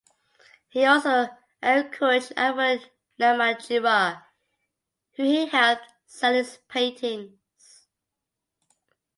[0.69, 1.27] He also
[1.61, 4.23] encouraged Albert Namatjira
[5.15, 7.85] who he helped sell his paintings.